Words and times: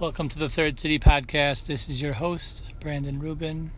Welcome 0.00 0.30
to 0.30 0.38
the 0.38 0.48
Third 0.48 0.80
City 0.80 0.98
Podcast. 0.98 1.66
This 1.66 1.86
is 1.86 2.00
your 2.00 2.14
host, 2.14 2.72
Brandon 2.80 3.18
Rubin, 3.20 3.70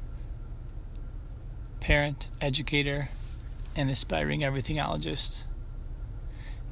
parent, 1.80 2.28
educator, 2.40 3.08
and 3.74 3.90
aspiring 3.90 4.42
everythingologist. 4.42 5.42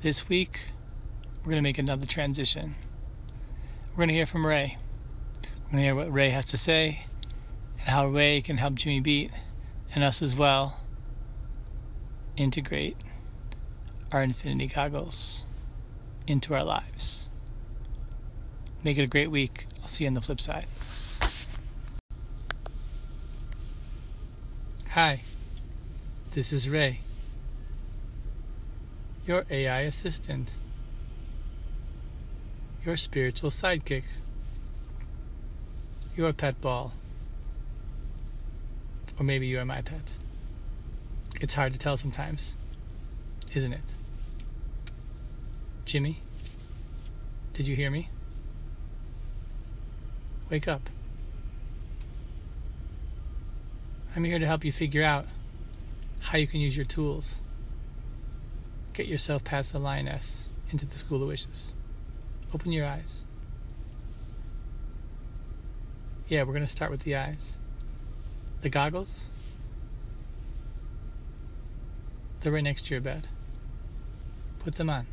This 0.03 0.29
week, 0.29 0.69
we're 1.39 1.51
going 1.51 1.57
to 1.57 1.63
make 1.63 1.79
another 1.79 2.07
transition. 2.07 2.77
We're 3.91 3.97
going 3.97 4.11
to 4.11 4.15
hear 4.15 4.25
from 4.25 4.47
Ray. 4.47 4.79
We're 5.43 5.73
going 5.73 5.79
to 5.79 5.83
hear 5.83 5.95
what 5.97 6.13
Ray 6.13 6.31
has 6.31 6.47
to 6.47 6.57
say 6.57 7.07
and 7.81 7.89
how 7.89 8.07
Ray 8.07 8.43
can 8.43 8.59
help 8.59 8.77
Jimmy 8.77 9.01
Beat 9.01 9.33
and 9.93 10.05
us 10.05 10.23
as 10.23 10.37
well 10.37 10.79
integrate 12.37 12.97
our 14.13 14.23
infinity 14.23 14.69
goggles 14.69 15.45
into 16.29 16.55
our 16.55 16.63
lives. 16.63 17.30
Make 18.83 18.97
it 18.97 19.03
a 19.03 19.07
great 19.07 19.31
week. 19.31 19.67
I'll 19.83 19.89
see 19.89 20.05
you 20.05 20.09
on 20.09 20.15
the 20.15 20.23
flip 20.23 20.41
side. 20.41 20.67
Hi, 24.91 25.23
this 26.33 26.53
is 26.53 26.69
Ray, 26.69 27.01
your 29.25 29.45
AI 29.49 29.83
assistant, 29.83 30.57
your 32.85 32.97
spiritual 32.97 33.51
sidekick, 33.51 34.03
your 36.17 36.33
pet 36.33 36.61
ball, 36.61 36.93
or 39.19 39.23
maybe 39.23 39.47
you 39.47 39.61
are 39.61 39.65
my 39.65 39.81
pet. 39.81 40.15
It's 41.41 41.55
hard 41.55 41.73
to 41.75 41.79
tell 41.79 41.97
sometimes, 41.97 42.57
isn't 43.55 43.73
it? 43.73 43.95
Jimmy, 45.85 46.23
did 47.53 47.69
you 47.69 47.77
hear 47.77 47.91
me? 47.91 48.09
Wake 50.51 50.67
up. 50.67 50.91
I'm 54.17 54.25
here 54.25 54.41
to 54.41 54.47
help 54.47 54.65
you 54.65 54.73
figure 54.73 55.05
out 55.05 55.27
how 56.19 56.39
you 56.39 56.49
can 56.49 56.59
use 56.59 56.77
your 56.77 56.85
tools. 56.85 57.41
Get 58.93 59.07
yourself 59.07 59.45
past 59.45 59.73
the 59.73 59.79
lioness 59.79 60.49
into 60.71 60.87
the 60.87 60.99
school 60.99 61.23
of 61.23 61.29
wishes. 61.29 61.73
Open 62.53 62.73
your 62.73 62.85
eyes. 62.85 63.25
Yeah, 66.27 66.43
we're 66.43 66.53
going 66.53 66.67
to 66.67 66.71
start 66.71 66.91
with 66.91 67.03
the 67.03 67.15
eyes. 67.15 67.57
The 68.63 68.69
goggles, 68.69 69.31
they're 72.41 72.53
right 72.53 72.65
next 72.65 72.87
to 72.87 72.95
your 72.95 73.01
bed. 73.01 73.29
Put 74.59 74.75
them 74.75 74.91
on. 74.91 75.07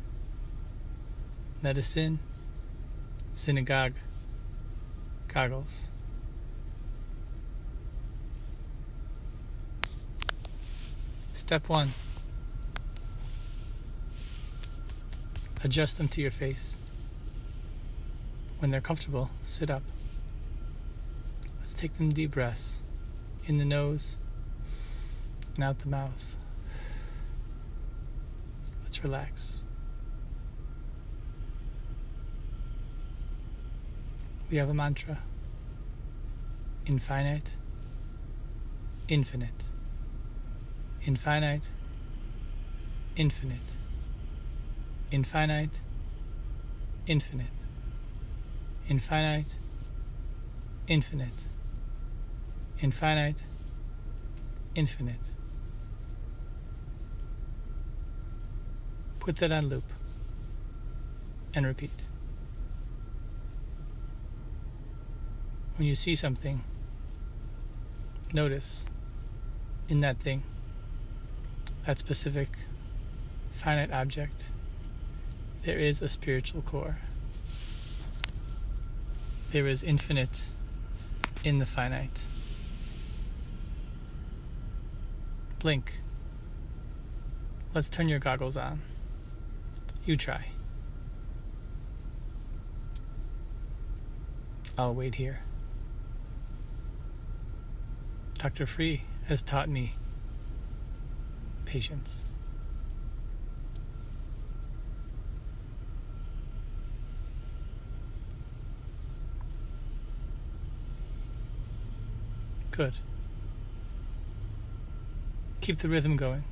Medicine, 1.62 2.18
synagogue, 3.32 3.94
goggles. 5.28 5.84
Step 11.32 11.68
one 11.68 11.92
adjust 15.64 15.98
them 15.98 16.08
to 16.08 16.20
your 16.20 16.30
face. 16.30 16.78
When 18.58 18.70
they're 18.70 18.80
comfortable, 18.80 19.30
sit 19.44 19.70
up. 19.70 19.82
Let's 21.58 21.72
take 21.72 21.94
them 21.94 22.12
deep 22.12 22.32
breaths 22.32 22.80
in 23.46 23.58
the 23.58 23.64
nose 23.64 24.16
and 25.54 25.64
out 25.64 25.78
the 25.80 25.88
mouth. 25.88 26.36
Let's 28.84 29.02
relax. 29.02 29.62
We 34.50 34.56
have 34.56 34.68
a 34.70 34.74
mantra 34.74 35.18
infinite, 36.86 37.54
infinite, 39.08 39.64
infinite, 41.06 41.68
infinite, 43.14 43.76
infinite, 45.10 45.80
infinite, 47.06 47.46
infinite, 48.88 49.58
infinite, 50.88 51.32
infinite, 52.80 53.44
infinite. 54.74 55.16
Put 59.20 59.36
that 59.36 59.52
on 59.52 59.68
loop 59.68 59.84
and 61.52 61.66
repeat. 61.66 61.90
When 65.78 65.86
you 65.86 65.94
see 65.94 66.16
something, 66.16 66.64
notice 68.32 68.84
in 69.88 70.00
that 70.00 70.18
thing, 70.18 70.42
that 71.86 72.00
specific 72.00 72.48
finite 73.54 73.92
object, 73.92 74.48
there 75.64 75.78
is 75.78 76.02
a 76.02 76.08
spiritual 76.08 76.62
core. 76.62 76.98
There 79.52 79.68
is 79.68 79.84
infinite 79.84 80.46
in 81.44 81.58
the 81.58 81.66
finite. 81.66 82.26
Blink. 85.60 86.00
Let's 87.72 87.88
turn 87.88 88.08
your 88.08 88.18
goggles 88.18 88.56
on. 88.56 88.82
You 90.04 90.16
try. 90.16 90.46
I'll 94.76 94.94
wait 94.94 95.14
here. 95.14 95.40
Dr. 98.38 98.66
Free 98.66 99.02
has 99.26 99.42
taught 99.42 99.68
me 99.68 99.94
patience. 101.64 102.34
Good. 112.70 112.94
Keep 115.60 115.80
the 115.80 115.88
rhythm 115.88 116.16
going. 116.16 116.44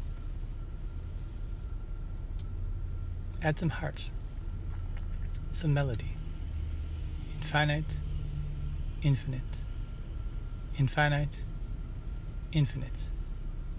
Add 3.41 3.61
some 3.61 3.71
heart, 3.71 4.11
some 5.53 5.73
melody. 5.73 6.17
Infinite, 7.41 8.01
infinite, 9.03 9.61
infinite 10.77 11.45
infinite. 12.53 13.11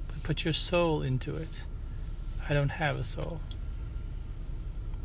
But 0.07 0.23
put 0.23 0.43
your 0.43 0.53
soul 0.53 1.01
into 1.01 1.35
it. 1.35 1.65
I 2.49 2.53
don't 2.53 2.69
have 2.69 2.97
a 2.97 3.03
soul, 3.03 3.41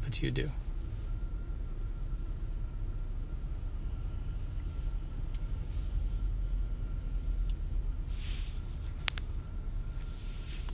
but 0.02 0.22
you 0.22 0.30
do. 0.30 0.50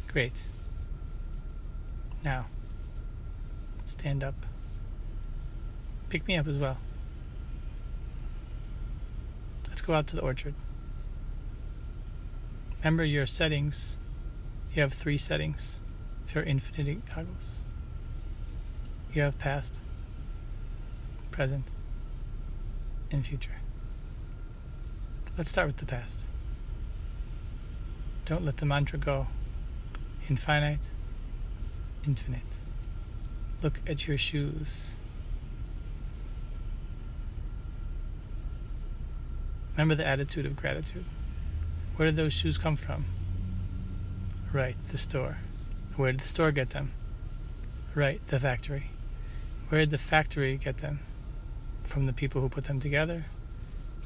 Great. 0.09 0.49
Now, 2.25 2.47
stand 3.87 4.25
up. 4.25 4.35
Pick 6.09 6.27
me 6.27 6.37
up 6.37 6.47
as 6.47 6.59
well. 6.59 6.79
Let's 9.69 9.81
go 9.81 9.95
out 9.95 10.07
to 10.09 10.17
the 10.17 10.23
orchard. 10.23 10.55
Remember 12.79 13.05
your 13.05 13.27
settings. 13.27 13.97
You 14.75 14.83
have 14.83 14.93
three 14.93 15.19
settings 15.19 15.81
for 16.27 16.41
infinity 16.41 17.03
goggles. 17.15 17.63
You 19.13 19.23
have 19.23 19.39
past, 19.39 19.81
present, 21.31 21.65
and 23.11 23.27
future. 23.27 23.57
Let's 25.37 25.51
start 25.51 25.67
with 25.67 25.79
the 25.79 25.87
past. 25.87 26.21
Don't 28.25 28.45
let 28.45 28.59
the 28.59 28.67
mantra 28.67 28.99
go. 28.99 29.27
Infinite, 30.29 30.91
infinite. 32.07 32.59
Look 33.63 33.81
at 33.87 34.07
your 34.07 34.19
shoes. 34.19 34.95
Remember 39.73 39.95
the 39.95 40.07
attitude 40.07 40.45
of 40.45 40.55
gratitude. 40.57 41.05
Where 41.99 42.07
did 42.07 42.15
those 42.15 42.33
shoes 42.33 42.59
come 42.59 42.77
from? 42.77 43.07
Right, 44.53 44.77
the 44.93 44.97
store. 44.97 45.39
Where 45.97 46.13
did 46.13 46.21
the 46.21 46.29
store 46.29 46.53
get 46.53 46.71
them? 46.71 46.93
Right, 47.93 48.21
the 48.29 48.39
factory. 48.39 48.93
Where 49.69 49.81
did 49.81 49.91
the 49.91 49.99
factory 49.99 50.57
get 50.59 50.77
them? 50.77 51.01
From 51.83 52.07
the 52.07 52.13
people 52.13 52.41
who 52.41 52.49
put 52.49 52.67
them 52.67 52.79
together? 52.79 53.25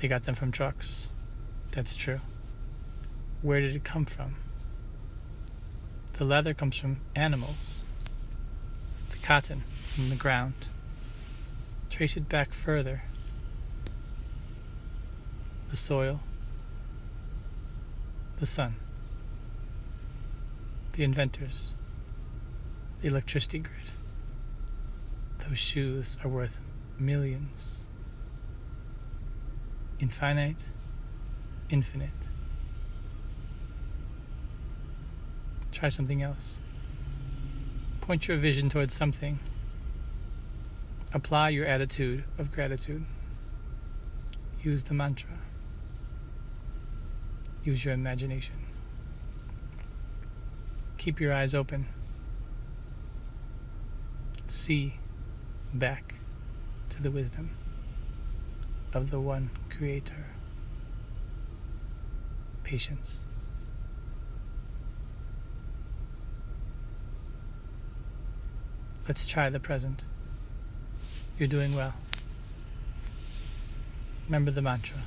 They 0.01 0.09
got 0.09 0.25
them 0.25 0.35
from 0.35 0.53
trucks. 0.53 1.11
That's 1.73 1.95
true. 1.95 2.21
Where 3.43 3.61
did 3.61 3.77
it 3.77 3.85
come 3.85 4.07
from? 4.07 4.37
The 6.15 6.25
leather 6.25 6.55
comes 6.55 6.79
from 6.79 6.97
animals. 7.15 7.83
The 9.11 9.19
cotton 9.19 9.65
from 9.95 10.09
the 10.09 10.17
ground. 10.17 10.55
Trace 11.91 12.17
it 12.17 12.27
back 12.27 12.55
further. 12.55 13.03
the 15.69 15.77
soil, 15.77 16.21
the 18.43 18.47
sun, 18.47 18.75
the 20.95 21.05
inventors, 21.05 21.75
the 23.01 23.07
electricity 23.07 23.61
grid. 23.61 23.93
Those 25.39 25.59
shoes 25.59 26.17
are 26.25 26.29
worth 26.29 26.59
millions. 26.99 27.85
Infinite, 30.01 30.73
infinite. 31.71 32.31
Try 35.71 35.89
something 35.89 36.21
else. 36.21 36.59
Point 38.01 38.27
your 38.27 38.39
vision 38.39 38.69
towards 38.69 38.93
something. 38.93 39.39
Apply 41.15 41.51
your 41.51 41.67
attitude 41.67 42.25
of 42.39 42.51
gratitude. 42.51 43.05
Use 44.65 44.83
the 44.83 44.95
mantra. 44.95 45.31
Use 47.65 47.85
your 47.85 47.95
imagination. 47.95 48.55
Keep 50.99 51.21
your 51.21 51.33
eyes 51.33 51.55
open. 51.55 51.87
See 54.49 54.95
back 55.73 56.17
to 56.91 57.03
the 57.03 57.11
wisdom 57.11 57.51
of 58.93 59.11
the 59.11 59.21
one 59.21 59.51
creator. 59.71 60.27
Patience. 62.63 63.29
Let's 69.09 69.27
try 69.27 69.51
the 69.51 69.61
present. 69.61 70.05
You're 71.39 71.49
doing 71.49 71.75
well. 71.75 71.95
Remember 74.27 74.51
the 74.51 74.63
mantra 74.63 74.99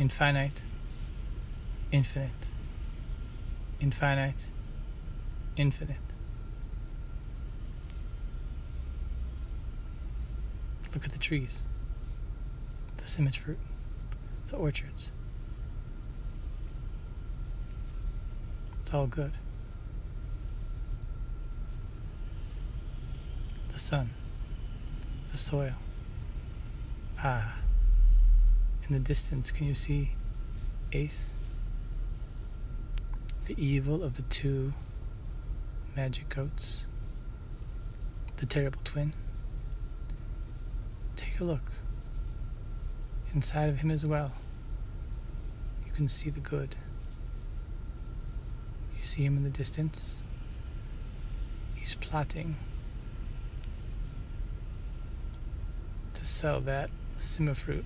infinite, 0.00 0.62
infinite, 1.92 2.48
infinite, 3.80 4.46
infinite. 5.56 5.96
Look 10.94 11.04
at 11.04 11.12
the 11.12 11.18
trees, 11.18 11.66
the 12.96 13.02
simish 13.02 13.38
fruit, 13.38 13.58
the 14.48 14.56
orchards. 14.56 15.10
It's 18.82 18.94
all 18.94 19.06
good. 19.06 19.32
The 23.72 23.78
sun, 23.78 24.10
the 25.30 25.38
soil. 25.38 25.74
Ah, 27.22 27.56
in 28.88 28.92
the 28.92 28.98
distance, 28.98 29.50
can 29.52 29.66
you 29.66 29.74
see 29.74 30.10
Ace? 30.92 31.34
The 33.50 33.60
evil 33.60 34.04
of 34.04 34.14
the 34.14 34.22
two 34.22 34.74
magic 35.96 36.28
goats, 36.28 36.84
the 38.36 38.46
terrible 38.46 38.78
twin. 38.84 39.12
Take 41.16 41.40
a 41.40 41.44
look. 41.44 41.72
Inside 43.34 43.68
of 43.68 43.78
him 43.78 43.90
as 43.90 44.06
well, 44.06 44.30
you 45.84 45.90
can 45.90 46.06
see 46.06 46.30
the 46.30 46.38
good. 46.38 46.76
You 49.00 49.04
see 49.04 49.24
him 49.24 49.36
in 49.36 49.42
the 49.42 49.50
distance. 49.50 50.18
He's 51.74 51.96
plotting 51.96 52.54
to 56.14 56.24
sell 56.24 56.60
that 56.60 56.88
sima 57.18 57.56
fruit 57.56 57.84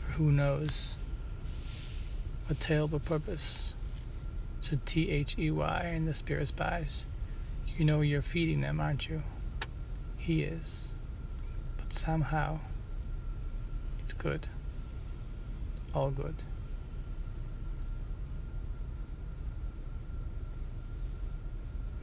for 0.00 0.12
who 0.14 0.32
knows 0.32 0.96
what 2.48 2.58
terrible 2.60 2.98
purpose. 2.98 3.74
So 4.62 4.78
T 4.86 5.10
H 5.10 5.36
E 5.38 5.50
Y 5.50 5.82
and 5.94 6.08
the 6.08 6.14
spirit's 6.14 6.50
buys. 6.50 7.04
You 7.76 7.84
know 7.84 8.00
you're 8.00 8.22
feeding 8.22 8.62
them, 8.62 8.80
aren't 8.80 9.08
you? 9.08 9.22
He 10.16 10.42
is. 10.42 10.94
But 11.76 11.92
somehow 11.92 12.58
it's 14.00 14.14
good. 14.14 14.48
All 15.94 16.10
good. 16.10 16.42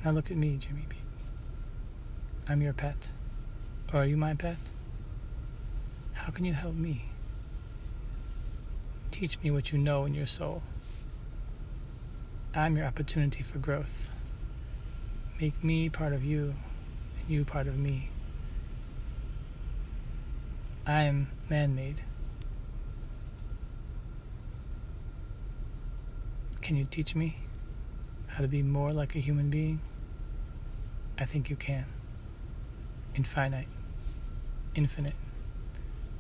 Now 0.04 0.12
look 0.12 0.30
at 0.30 0.38
me, 0.38 0.58
Jimmy 0.58 0.86
B. 0.88 0.96
I'm 2.48 2.62
your 2.62 2.74
pet. 2.74 3.10
Or 3.92 4.02
are 4.02 4.06
you 4.06 4.18
my 4.18 4.36
pet? 4.36 4.58
How 6.14 6.32
can 6.32 6.46
you 6.46 6.54
help 6.54 6.76
me? 6.76 7.10
Teach 9.16 9.42
me 9.42 9.50
what 9.50 9.72
you 9.72 9.78
know 9.78 10.04
in 10.04 10.14
your 10.14 10.26
soul. 10.26 10.62
I'm 12.54 12.76
your 12.76 12.86
opportunity 12.86 13.44
for 13.44 13.60
growth. 13.60 14.10
Make 15.40 15.64
me 15.64 15.88
part 15.88 16.12
of 16.12 16.22
you 16.22 16.54
and 17.22 17.30
you 17.30 17.46
part 17.46 17.68
of 17.68 17.78
me. 17.78 18.10
I 20.86 21.04
am 21.04 21.30
man 21.50 21.74
made. 21.76 22.04
Can 26.62 26.76
you 26.76 26.84
teach 26.84 27.16
me 27.16 27.38
how 28.28 28.42
to 28.42 28.50
be 28.50 28.62
more 28.62 28.92
like 28.92 29.16
a 29.16 29.20
human 29.20 29.50
being? 29.50 29.80
I 31.18 31.24
think 31.24 31.50
you 31.50 31.56
can. 31.56 31.86
Infinite, 33.16 33.68
infinite, 34.76 35.16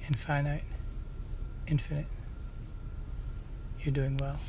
infinite, 0.07 0.63
infinite. 1.68 2.06
You're 3.86 3.94
doing 3.94 4.18
well. 4.18 4.40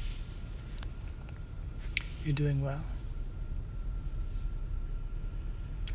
You're 2.24 2.34
doing 2.34 2.64
well. 2.64 2.80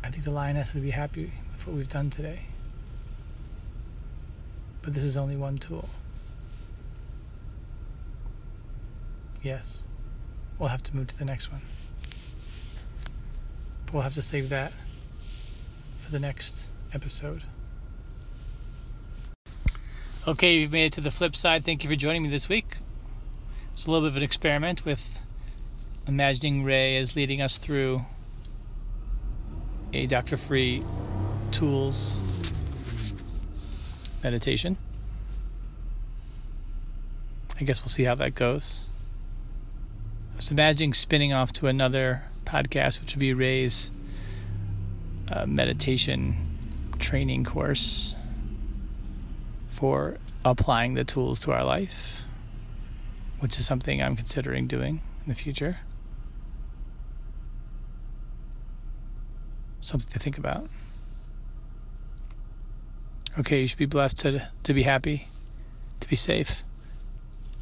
I 0.04 0.10
think 0.10 0.22
the 0.22 0.30
lioness 0.30 0.72
would 0.74 0.84
be 0.84 0.92
happy 0.92 1.32
with 1.50 1.66
what 1.66 1.74
we've 1.74 1.88
done 1.88 2.08
today. 2.08 2.42
But 4.82 4.94
this 4.94 5.02
is 5.02 5.16
only 5.16 5.34
one 5.34 5.58
tool. 5.58 5.88
Yes, 9.42 9.82
we'll 10.60 10.68
have 10.68 10.84
to 10.84 10.94
move 10.94 11.08
to 11.08 11.18
the 11.18 11.24
next 11.24 11.50
one. 11.50 11.62
But 13.86 13.94
we'll 13.94 14.02
have 14.04 14.14
to 14.14 14.22
save 14.22 14.50
that 14.50 14.72
for 16.04 16.12
the 16.12 16.20
next 16.20 16.68
episode. 16.94 17.42
Okay, 20.28 20.54
you've 20.54 20.70
made 20.70 20.86
it 20.86 20.92
to 20.92 21.00
the 21.00 21.10
flip 21.10 21.34
side. 21.34 21.64
Thank 21.64 21.82
you 21.82 21.90
for 21.90 21.96
joining 21.96 22.22
me 22.22 22.28
this 22.28 22.48
week. 22.48 22.76
It's 23.82 23.88
a 23.88 23.90
little 23.90 24.06
bit 24.06 24.12
of 24.12 24.16
an 24.18 24.22
experiment 24.22 24.84
with 24.84 25.20
imagining 26.06 26.62
Ray 26.62 26.96
as 26.98 27.16
leading 27.16 27.40
us 27.40 27.58
through 27.58 28.06
a 29.92 30.06
Dr. 30.06 30.36
Free 30.36 30.84
tools 31.50 32.16
meditation. 34.22 34.76
I 37.60 37.64
guess 37.64 37.82
we'll 37.82 37.88
see 37.88 38.04
how 38.04 38.14
that 38.14 38.36
goes. 38.36 38.86
I 40.34 40.36
was 40.36 40.52
imagining 40.52 40.94
spinning 40.94 41.32
off 41.32 41.52
to 41.54 41.66
another 41.66 42.22
podcast, 42.44 43.00
which 43.00 43.14
would 43.14 43.18
be 43.18 43.34
Ray's 43.34 43.90
uh, 45.26 45.44
meditation 45.44 46.36
training 47.00 47.42
course 47.42 48.14
for 49.70 50.18
applying 50.44 50.94
the 50.94 51.02
tools 51.02 51.40
to 51.40 51.50
our 51.50 51.64
life, 51.64 52.26
which 53.42 53.58
is 53.58 53.66
something 53.66 54.00
I'm 54.00 54.14
considering 54.14 54.68
doing 54.68 55.00
in 55.24 55.28
the 55.28 55.34
future. 55.34 55.78
Something 59.80 60.12
to 60.12 60.18
think 60.20 60.38
about. 60.38 60.68
Okay, 63.36 63.62
you 63.62 63.66
should 63.66 63.78
be 63.78 63.86
blessed 63.86 64.20
to 64.20 64.48
to 64.62 64.72
be 64.72 64.84
happy, 64.84 65.26
to 65.98 66.08
be 66.08 66.14
safe, 66.14 66.62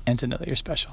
and 0.07 0.19
to 0.19 0.27
know 0.27 0.37
that 0.37 0.47
you're 0.47 0.55
special. 0.55 0.93